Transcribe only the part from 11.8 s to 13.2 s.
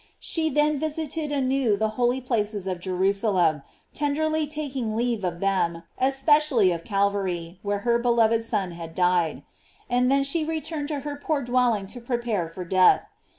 to pre* pare for death.